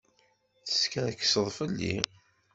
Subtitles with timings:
[0.65, 1.95] Teskerkseḍ fell-i.